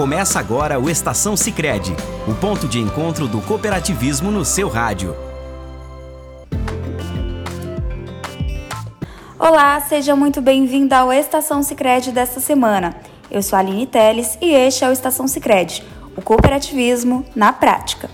Começa 0.00 0.40
agora 0.40 0.80
o 0.80 0.88
Estação 0.88 1.36
Sicredi, 1.36 1.94
o 2.26 2.34
ponto 2.34 2.66
de 2.66 2.78
encontro 2.78 3.28
do 3.28 3.38
cooperativismo 3.42 4.30
no 4.30 4.46
seu 4.46 4.66
rádio. 4.66 5.14
Olá, 9.38 9.78
seja 9.82 10.16
muito 10.16 10.40
bem-vindo 10.40 10.94
ao 10.94 11.12
Estação 11.12 11.62
Sicredi 11.62 12.12
desta 12.12 12.40
semana. 12.40 12.96
Eu 13.30 13.42
sou 13.42 13.58
a 13.58 13.60
Aline 13.60 13.86
Teles 13.86 14.38
e 14.40 14.54
este 14.54 14.86
é 14.86 14.88
o 14.88 14.92
Estação 14.92 15.28
Sicredi, 15.28 15.84
o 16.16 16.22
cooperativismo 16.22 17.22
na 17.36 17.52
prática. 17.52 18.08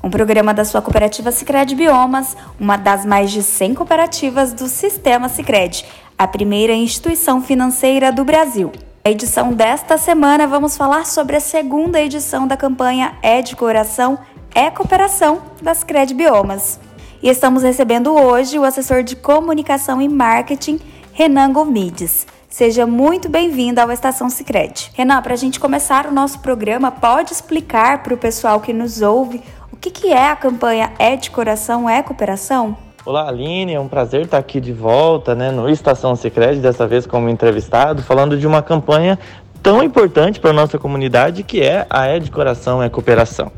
Um 0.00 0.08
programa 0.08 0.54
da 0.54 0.64
sua 0.64 0.80
cooperativa 0.80 1.32
Sicredi 1.32 1.74
Biomas, 1.74 2.36
uma 2.56 2.76
das 2.76 3.04
mais 3.04 3.32
de 3.32 3.42
100 3.42 3.74
cooperativas 3.74 4.52
do 4.52 4.68
Sistema 4.68 5.28
Sicredi, 5.28 5.84
a 6.16 6.28
primeira 6.28 6.72
instituição 6.72 7.42
financeira 7.42 8.12
do 8.12 8.24
Brasil. 8.24 8.70
Na 9.06 9.10
edição 9.10 9.52
desta 9.52 9.98
semana 9.98 10.46
vamos 10.46 10.78
falar 10.78 11.04
sobre 11.04 11.36
a 11.36 11.40
segunda 11.40 12.00
edição 12.00 12.46
da 12.46 12.56
campanha 12.56 13.18
É 13.22 13.42
de 13.42 13.54
Coração, 13.54 14.18
É 14.54 14.70
Cooperação 14.70 15.42
das 15.60 15.84
Cred 15.84 16.14
Biomas. 16.14 16.80
E 17.22 17.28
estamos 17.28 17.62
recebendo 17.62 18.14
hoje 18.14 18.58
o 18.58 18.64
assessor 18.64 19.02
de 19.02 19.14
comunicação 19.14 20.00
e 20.00 20.08
marketing, 20.08 20.80
Renan 21.12 21.52
Gomides. 21.52 22.26
Seja 22.48 22.86
muito 22.86 23.28
bem-vindo 23.28 23.78
ao 23.78 23.92
Estação 23.92 24.30
Sicredi. 24.30 24.90
Renan, 24.94 25.20
para 25.20 25.34
a 25.34 25.36
gente 25.36 25.60
começar 25.60 26.06
o 26.06 26.10
nosso 26.10 26.38
programa, 26.38 26.90
pode 26.90 27.30
explicar 27.30 28.02
para 28.02 28.14
o 28.14 28.18
pessoal 28.18 28.58
que 28.58 28.72
nos 28.72 29.02
ouve 29.02 29.42
o 29.70 29.76
que, 29.76 29.90
que 29.90 30.14
é 30.14 30.30
a 30.30 30.36
campanha 30.36 30.94
É 30.98 31.14
de 31.14 31.30
Coração, 31.30 31.86
É 31.86 32.02
Cooperação? 32.02 32.83
Olá, 33.06 33.28
Aline, 33.28 33.74
é 33.74 33.78
um 33.78 33.86
prazer 33.86 34.22
estar 34.22 34.38
aqui 34.38 34.58
de 34.58 34.72
volta, 34.72 35.34
né, 35.34 35.50
no 35.50 35.68
Estação 35.68 36.16
Secret, 36.16 36.56
dessa 36.56 36.86
vez 36.86 37.06
como 37.06 37.28
entrevistado, 37.28 38.02
falando 38.02 38.34
de 38.34 38.46
uma 38.46 38.62
campanha 38.62 39.18
tão 39.62 39.82
importante 39.82 40.40
para 40.40 40.48
a 40.48 40.54
nossa 40.54 40.78
comunidade 40.78 41.42
que 41.42 41.60
é 41.60 41.86
a 41.90 42.06
É 42.06 42.18
de 42.18 42.30
Coração 42.30 42.82
é 42.82 42.88
Cooperação. 42.88 43.52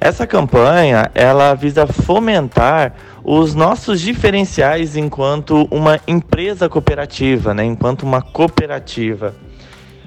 Essa 0.00 0.26
campanha, 0.26 1.08
ela 1.14 1.54
visa 1.54 1.86
fomentar 1.86 2.94
os 3.22 3.54
nossos 3.54 4.00
diferenciais 4.00 4.96
enquanto 4.96 5.68
uma 5.70 6.00
empresa 6.04 6.68
cooperativa, 6.68 7.54
né, 7.54 7.64
enquanto 7.64 8.02
uma 8.02 8.20
cooperativa 8.20 9.32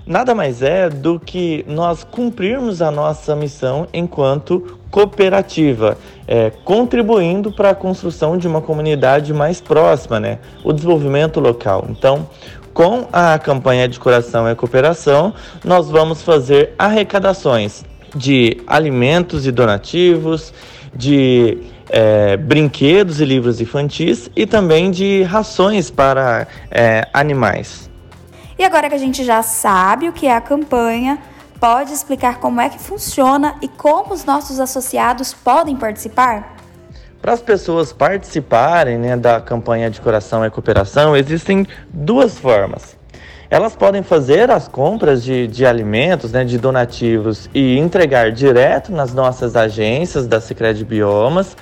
nada 0.05 0.35
mais 0.35 0.61
é 0.61 0.88
do 0.89 1.19
que 1.19 1.66
nós 1.67 2.03
cumprirmos 2.03 2.81
a 2.81 2.91
nossa 2.91 3.35
missão 3.35 3.88
enquanto 3.91 4.78
cooperativa, 4.95 5.97
é, 6.25 6.49
contribuindo 6.63 7.51
para 7.51 7.71
a 7.71 7.75
construção 7.75 8.38
de 8.38 8.47
uma 8.47 8.61
comunidade 8.61 9.33
mais 9.33 9.59
próxima, 9.59 10.21
né? 10.21 10.39
o 10.63 10.71
desenvolvimento 10.71 11.41
local. 11.41 11.85
Então, 11.89 12.29
com 12.73 13.05
a 13.11 13.38
campanha 13.38 13.89
de 13.89 13.99
coração 13.99 14.49
e 14.49 14.55
cooperação, 14.55 15.33
nós 15.66 15.89
vamos 15.89 16.21
fazer 16.21 16.73
arrecadações 16.79 17.83
de 18.16 18.55
alimentos 18.66 19.45
e 19.45 19.51
donativos, 19.51 20.53
de 20.95 21.57
é, 21.89 22.38
brinquedos 22.38 23.19
e 23.19 23.25
livros 23.25 23.59
infantis 23.59 24.29
e 24.33 24.45
também 24.45 24.91
de 24.91 25.23
rações 25.23 25.91
para 25.91 26.47
é, 26.71 27.05
animais. 27.11 27.89
E 28.57 28.63
agora 28.63 28.88
que 28.88 28.95
a 28.95 28.99
gente 28.99 29.25
já 29.25 29.43
sabe 29.43 30.07
o 30.07 30.13
que 30.13 30.25
é 30.25 30.33
a 30.33 30.39
campanha, 30.39 31.19
pode 31.66 31.91
explicar 31.91 32.39
como 32.39 32.61
é 32.61 32.69
que 32.69 32.77
funciona 32.77 33.55
e 33.59 33.67
como 33.67 34.13
os 34.13 34.23
nossos 34.23 34.59
associados 34.59 35.33
podem 35.33 35.75
participar? 35.75 36.57
Para 37.19 37.33
as 37.33 37.41
pessoas 37.41 37.91
participarem 37.91 38.99
né, 38.99 39.17
da 39.17 39.41
campanha 39.41 39.89
de 39.89 39.99
coração 39.99 40.45
e 40.45 40.52
cooperação, 40.52 41.17
existem 41.17 41.66
duas 41.89 42.38
formas. 42.38 42.95
Elas 43.49 43.75
podem 43.75 44.03
fazer 44.03 44.52
as 44.52 44.67
compras 44.67 45.23
de, 45.23 45.47
de 45.47 45.66
alimentos, 45.66 46.31
né, 46.31 46.45
de 46.45 46.59
donativos 46.59 47.49
e 47.52 47.79
entregar 47.79 48.31
direto 48.31 48.91
nas 48.91 49.11
nossas 49.11 49.55
agências 49.55 50.27
da 50.27 50.39
Sicredi 50.39 50.85
Biomas, 50.85 51.57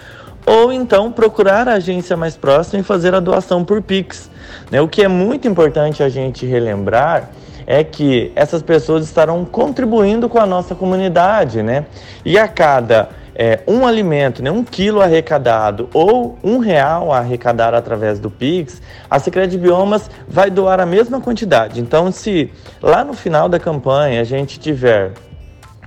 ou 0.46 0.74
então 0.74 1.14
procurar 1.14 1.70
a 1.70 1.76
agência 1.76 2.18
mais 2.18 2.36
próxima 2.36 2.82
e 2.82 2.84
fazer 2.84 3.16
a 3.16 3.22
doação 3.22 3.64
por 3.64 3.82
Pix. 3.82 4.30
Né? 4.70 4.82
O 4.82 4.88
que 4.90 5.02
é 5.02 5.08
muito 5.08 5.48
importante 5.48 6.04
a 6.04 6.10
gente 6.10 6.46
relembrar 6.46 7.30
é 7.66 7.84
que 7.84 8.32
essas 8.36 8.62
pessoas 8.62 9.06
estarão 9.06 9.46
contribuindo 9.46 10.28
com 10.30 10.40
a 10.40 10.46
nossa 10.46 10.76
comunidade, 10.76 11.62
né? 11.62 11.86
E 12.26 12.38
a 12.38 12.48
cada 12.48 13.10
é, 13.36 13.62
um 13.68 13.86
alimento, 13.86 14.44
né, 14.44 14.52
um 14.52 14.64
quilo 14.64 15.02
arrecadado 15.02 15.90
ou 15.94 16.38
um 16.44 16.60
real 16.60 17.12
arrecadado 17.12 17.76
através 17.76 18.20
do 18.20 18.30
Pix, 18.30 18.82
a 19.10 19.20
Secretaria 19.20 19.58
de 19.58 19.58
Biomas 19.58 20.10
vai 20.28 20.50
doar 20.50 20.80
a 20.80 20.86
mesma 20.86 21.20
quantidade. 21.20 21.82
Então, 21.82 22.12
se 22.12 22.52
lá 22.82 23.04
no 23.04 23.14
final 23.14 23.50
da 23.50 23.60
campanha 23.60 24.22
a 24.22 24.24
gente 24.24 24.60
tiver 24.60 25.14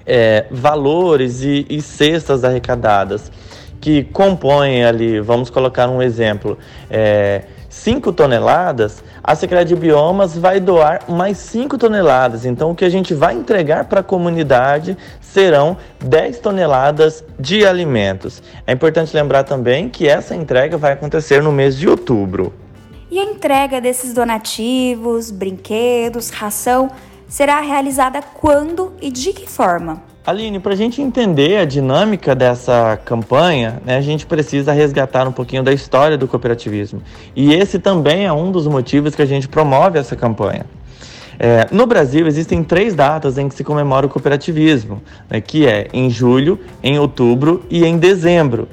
é, 0.05 0.47
valores 0.51 1.43
e, 1.43 1.67
e 1.69 1.81
cestas 1.81 2.45
arrecadadas 2.45 3.31
que 3.81 4.05
compõem 4.05 4.85
ali, 4.85 5.21
vamos 5.21 5.51
colocar 5.51 5.89
um 5.89 6.03
exemplo, 6.03 6.59
é, 6.91 7.43
5 7.69 8.13
toneladas, 8.13 9.05
a 9.27 9.35
Secretaria 9.35 9.65
de 9.65 9.75
Biomas 9.75 10.39
vai 10.39 10.61
doar 10.61 11.01
mais 11.11 11.39
5 11.39 11.77
toneladas. 11.77 12.47
Então, 12.47 12.71
o 12.71 12.75
que 12.77 12.85
a 12.85 12.89
gente 12.89 13.13
vai 13.13 13.35
entregar 13.35 13.87
para 13.87 13.99
a 13.99 14.03
comunidade 14.05 14.97
serão 15.21 15.77
10 15.99 16.39
toneladas 16.39 17.25
de 17.39 17.67
alimentos. 17.67 18.41
É 18.65 18.73
importante 18.73 19.15
lembrar 19.17 19.43
também 19.43 19.89
que 19.89 20.07
essa 20.07 20.37
entrega 20.37 20.79
vai 20.79 20.93
acontecer 20.93 21.43
no 21.43 21.51
mês 21.51 21.77
de 21.77 21.89
outubro. 21.89 22.55
E 23.11 23.19
a 23.19 23.25
entrega 23.25 23.81
desses 23.81 24.15
donativos, 24.15 25.33
brinquedos, 25.33 26.31
ração 26.31 26.89
será 27.29 27.61
realizada 27.61 28.23
quando 28.23 28.93
e 29.03 29.11
de 29.11 29.33
que 29.33 29.51
forma? 29.51 30.03
Aline, 30.27 30.59
para 30.59 30.73
a 30.73 30.77
gente 30.77 31.01
entender 31.01 31.57
a 31.57 31.65
dinâmica 31.65 32.35
dessa 32.35 32.99
campanha, 33.05 33.81
né, 33.87 33.97
a 33.97 34.01
gente 34.01 34.27
precisa 34.27 34.73
resgatar 34.73 35.29
um 35.29 35.31
pouquinho 35.31 35.63
da 35.63 35.73
história 35.73 36.19
do 36.19 36.27
cooperativismo. 36.27 37.01
E 37.37 37.55
esse 37.55 37.79
também 37.79 38.27
é 38.27 38.33
um 38.33 38.51
dos 38.51 38.67
motivos 38.67 39.15
que 39.15 39.23
a 39.23 39.27
gente 39.27 39.47
promove 39.47 40.01
essa 40.01 40.17
campanha. 40.17 40.67
É, 41.39 41.69
no 41.71 41.87
Brasil, 41.87 42.27
existem 42.27 42.65
três 42.65 42.93
datas 42.93 43.39
em 43.39 43.49
que 43.49 43.55
se 43.55 43.63
comemora 43.63 44.07
o 44.07 44.09
cooperativismo, 44.09 45.01
né, 45.31 45.41
que 45.41 45.65
é 45.65 45.87
em 45.93 46.11
julho, 46.11 46.59
em 46.83 46.99
outubro 46.99 47.65
e 47.71 47.85
em 47.85 47.97
dezembro. 47.97 48.67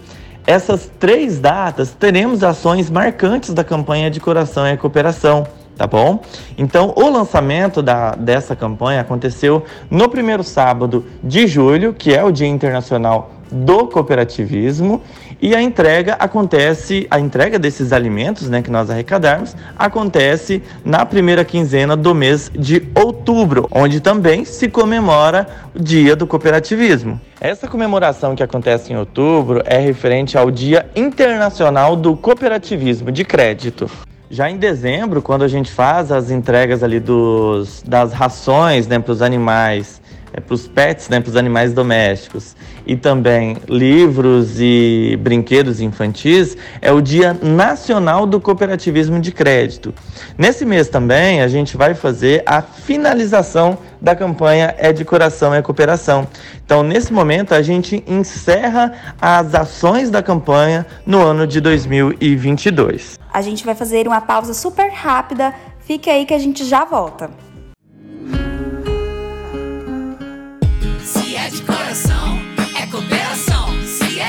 Essas 0.47 0.89
três 0.99 1.39
datas 1.39 1.91
teremos 1.91 2.43
ações 2.43 2.89
marcantes 2.89 3.53
da 3.53 3.63
campanha 3.63 4.09
de 4.09 4.19
Coração 4.19 4.67
e 4.67 4.75
Cooperação 4.75 5.45
tá 5.75 5.87
bom? 5.87 6.21
Então, 6.57 6.93
o 6.95 7.09
lançamento 7.09 7.81
da, 7.81 8.11
dessa 8.11 8.55
campanha 8.55 9.01
aconteceu 9.01 9.63
no 9.89 10.07
primeiro 10.09 10.43
sábado 10.43 11.05
de 11.23 11.47
julho, 11.47 11.93
que 11.93 12.13
é 12.13 12.23
o 12.23 12.31
Dia 12.31 12.47
Internacional 12.47 13.31
do 13.51 13.87
Cooperativismo, 13.87 15.01
e 15.41 15.53
a 15.53 15.61
entrega 15.61 16.13
acontece, 16.13 17.05
a 17.11 17.19
entrega 17.19 17.59
desses 17.59 17.91
alimentos, 17.91 18.49
né, 18.49 18.61
que 18.61 18.71
nós 18.71 18.89
arrecadarmos, 18.89 19.55
acontece 19.77 20.63
na 20.85 21.05
primeira 21.05 21.43
quinzena 21.43 21.95
do 21.95 22.15
mês 22.15 22.49
de 22.57 22.87
outubro, 22.95 23.67
onde 23.69 23.99
também 23.99 24.45
se 24.45 24.69
comemora 24.69 25.45
o 25.75 25.79
Dia 25.79 26.15
do 26.15 26.25
Cooperativismo. 26.25 27.19
Essa 27.41 27.67
comemoração 27.67 28.35
que 28.35 28.41
acontece 28.41 28.93
em 28.93 28.95
outubro 28.95 29.61
é 29.65 29.77
referente 29.77 30.37
ao 30.37 30.49
Dia 30.49 30.89
Internacional 30.95 31.95
do 31.95 32.15
Cooperativismo 32.15 33.11
de 33.11 33.25
Crédito. 33.25 33.91
Já 34.33 34.49
em 34.49 34.57
dezembro, 34.57 35.21
quando 35.21 35.43
a 35.43 35.47
gente 35.47 35.71
faz 35.71 36.11
as 36.11 36.31
entregas 36.31 36.81
ali 36.81 36.99
dos, 36.99 37.83
das 37.83 38.11
rações 38.11 38.87
né, 38.87 38.97
para 38.97 39.11
os 39.11 39.21
animais, 39.21 40.01
é, 40.33 40.41
para 40.41 40.53
os 40.53 40.67
pets, 40.67 41.09
né, 41.09 41.21
para 41.21 41.29
os 41.29 41.35
animais 41.35 41.73
domésticos, 41.73 42.55
e 42.85 42.95
também 42.95 43.57
livros 43.69 44.59
e 44.59 45.17
brinquedos 45.21 45.79
infantis, 45.79 46.57
é 46.81 46.91
o 46.91 46.99
Dia 46.99 47.33
Nacional 47.41 48.25
do 48.25 48.41
Cooperativismo 48.41 49.19
de 49.19 49.31
Crédito. 49.31 49.93
Nesse 50.37 50.65
mês 50.65 50.89
também 50.89 51.41
a 51.41 51.47
gente 51.47 51.77
vai 51.77 51.93
fazer 51.93 52.43
a 52.45 52.61
finalização 52.61 53.77
da 54.01 54.15
campanha 54.15 54.75
É 54.77 54.91
de 54.91 55.05
Coração 55.05 55.53
é 55.53 55.61
Cooperação. 55.61 56.27
Então, 56.65 56.83
nesse 56.83 57.13
momento, 57.13 57.53
a 57.53 57.61
gente 57.61 58.03
encerra 58.05 59.15
as 59.21 59.55
ações 59.55 60.09
da 60.09 60.21
campanha 60.21 60.85
no 61.05 61.21
ano 61.21 61.47
de 61.47 61.61
2022. 61.61 63.17
A 63.31 63.41
gente 63.41 63.63
vai 63.63 63.75
fazer 63.75 64.05
uma 64.07 64.19
pausa 64.19 64.53
super 64.53 64.91
rápida. 64.91 65.53
Fique 65.79 66.09
aí 66.09 66.25
que 66.25 66.33
a 66.33 66.39
gente 66.39 66.65
já 66.65 66.83
volta. 66.83 67.31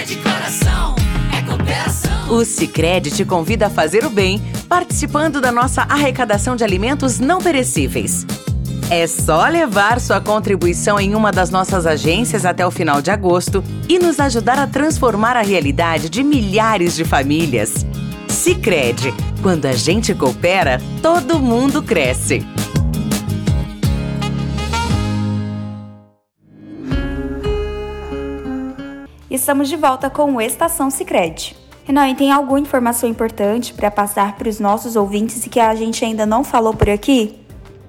De 0.04 0.16
coração, 0.16 0.94
é 1.32 1.40
cooperação. 1.42 2.30
O 2.30 2.44
Sicredi 2.44 3.10
te 3.10 3.24
convida 3.24 3.68
a 3.68 3.70
fazer 3.70 4.04
o 4.04 4.10
bem, 4.10 4.40
participando 4.68 5.40
da 5.40 5.50
nossa 5.50 5.82
arrecadação 5.82 6.54
de 6.54 6.62
alimentos 6.62 7.18
não 7.18 7.40
perecíveis. 7.40 8.26
É 8.90 9.06
só 9.06 9.46
levar 9.48 9.98
sua 9.98 10.20
contribuição 10.20 11.00
em 11.00 11.14
uma 11.14 11.32
das 11.32 11.48
nossas 11.48 11.86
agências 11.86 12.44
até 12.44 12.66
o 12.66 12.70
final 12.70 13.00
de 13.00 13.10
agosto 13.10 13.64
e 13.88 13.98
nos 13.98 14.20
ajudar 14.20 14.58
a 14.58 14.66
transformar 14.66 15.36
a 15.36 15.42
realidade 15.42 16.10
de 16.10 16.22
milhares 16.22 16.94
de 16.94 17.04
famílias. 17.04 17.86
Sicredi, 18.28 19.14
quando 19.42 19.64
a 19.64 19.72
gente 19.72 20.14
coopera, 20.14 20.80
todo 21.00 21.40
mundo 21.40 21.82
cresce. 21.82 22.44
Estamos 29.34 29.68
de 29.68 29.74
volta 29.74 30.08
com 30.08 30.36
o 30.36 30.40
Estação 30.40 30.88
Sicredi. 30.90 31.56
Renan, 31.82 32.08
e 32.08 32.14
tem 32.14 32.30
alguma 32.30 32.60
informação 32.60 33.08
importante 33.08 33.74
para 33.74 33.90
passar 33.90 34.36
para 34.36 34.48
os 34.48 34.60
nossos 34.60 34.94
ouvintes 34.94 35.44
e 35.44 35.48
que 35.48 35.58
a 35.58 35.74
gente 35.74 36.04
ainda 36.04 36.24
não 36.24 36.44
falou 36.44 36.72
por 36.72 36.88
aqui? 36.88 37.40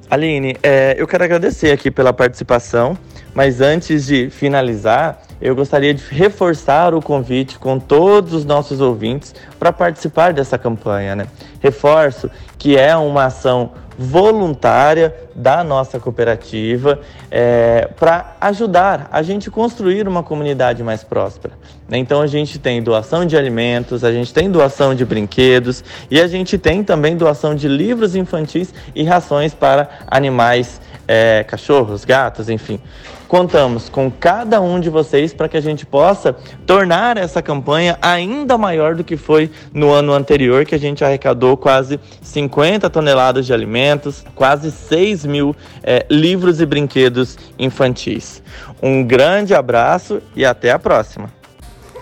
Aline, 0.09 0.57
é, 0.63 0.95
eu 0.97 1.05
quero 1.05 1.23
agradecer 1.23 1.71
aqui 1.71 1.91
pela 1.91 2.11
participação, 2.11 2.97
mas 3.31 3.61
antes 3.61 4.07
de 4.07 4.27
finalizar, 4.31 5.21
eu 5.39 5.55
gostaria 5.55 5.93
de 5.93 6.03
reforçar 6.09 6.95
o 6.95 6.99
convite 6.99 7.59
com 7.59 7.77
todos 7.77 8.33
os 8.33 8.43
nossos 8.43 8.81
ouvintes 8.81 9.35
para 9.59 9.71
participar 9.71 10.33
dessa 10.33 10.57
campanha. 10.57 11.15
Né? 11.15 11.27
Reforço 11.59 12.27
que 12.57 12.75
é 12.75 12.97
uma 12.97 13.25
ação 13.25 13.73
voluntária 13.99 15.13
da 15.35 15.63
nossa 15.63 15.99
cooperativa 15.99 17.01
é, 17.29 17.89
para 17.99 18.35
ajudar 18.39 19.09
a 19.11 19.21
gente 19.21 19.51
construir 19.51 20.07
uma 20.07 20.23
comunidade 20.23 20.81
mais 20.81 21.03
próspera. 21.03 21.53
Né? 21.89 21.97
Então 21.97 22.21
a 22.21 22.27
gente 22.27 22.57
tem 22.57 22.81
doação 22.81 23.25
de 23.25 23.35
alimentos, 23.35 24.03
a 24.03 24.11
gente 24.11 24.33
tem 24.33 24.49
doação 24.49 24.95
de 24.95 25.03
brinquedos 25.03 25.83
e 26.09 26.21
a 26.21 26.27
gente 26.27 26.57
tem 26.57 26.83
também 26.83 27.17
doação 27.17 27.53
de 27.53 27.67
livros 27.67 28.15
infantis 28.15 28.73
e 28.95 29.03
rações 29.03 29.53
para 29.53 29.89
animais, 30.07 30.79
é, 31.07 31.43
cachorros, 31.43 32.05
gatos, 32.05 32.49
enfim. 32.49 32.79
Contamos 33.27 33.89
com 33.89 34.11
cada 34.11 34.61
um 34.61 34.79
de 34.79 34.89
vocês 34.89 35.33
para 35.33 35.49
que 35.49 35.57
a 35.57 35.61
gente 35.61 35.83
possa 35.83 36.35
tornar 36.65 37.17
essa 37.17 37.41
campanha 37.41 37.97
ainda 37.99 38.55
maior 38.55 38.93
do 38.93 39.03
que 39.03 39.17
foi 39.17 39.49
no 39.73 39.91
ano 39.91 40.13
anterior, 40.13 40.63
que 40.63 40.75
a 40.75 40.79
gente 40.79 41.03
arrecadou 41.03 41.57
quase 41.57 41.99
50 42.21 42.87
toneladas 42.89 43.45
de 43.45 43.53
alimentos, 43.53 44.23
quase 44.35 44.71
6 44.71 45.24
mil 45.25 45.55
é, 45.83 46.05
livros 46.09 46.61
e 46.61 46.65
brinquedos 46.65 47.37
infantis. 47.57 48.41
Um 48.81 49.03
grande 49.03 49.53
abraço 49.53 50.21
e 50.35 50.45
até 50.45 50.71
a 50.71 50.79
próxima! 50.79 51.29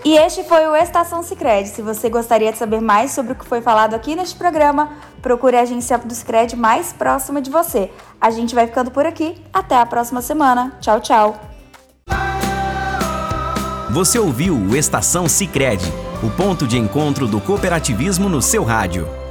E 0.04 0.18
este 0.18 0.44
foi 0.44 0.66
o 0.66 0.76
Estação 0.76 1.22
Sicredi. 1.22 1.70
Se 1.70 1.80
você 1.80 2.10
gostaria 2.10 2.52
de 2.52 2.58
saber 2.58 2.82
mais 2.82 3.12
sobre 3.12 3.32
o 3.32 3.34
que 3.34 3.44
foi 3.46 3.62
falado 3.62 3.94
aqui 3.94 4.14
neste 4.14 4.36
programa, 4.36 4.90
procure 5.22 5.56
a 5.56 5.62
agência 5.62 5.96
do 5.96 6.14
Sicredi 6.14 6.54
mais 6.54 6.92
próxima 6.92 7.40
de 7.40 7.50
você. 7.50 7.90
A 8.20 8.30
gente 8.30 8.54
vai 8.54 8.66
ficando 8.66 8.90
por 8.90 9.06
aqui. 9.06 9.42
Até 9.50 9.76
a 9.78 9.86
próxima 9.86 10.20
semana. 10.20 10.76
Tchau, 10.78 11.00
tchau. 11.00 11.40
Você 13.92 14.18
ouviu 14.18 14.54
o 14.54 14.76
Estação 14.76 15.26
Sicredi, 15.26 15.90
o 16.22 16.28
ponto 16.28 16.66
de 16.66 16.76
encontro 16.76 17.26
do 17.26 17.40
cooperativismo 17.40 18.28
no 18.28 18.42
seu 18.42 18.62
rádio. 18.62 19.23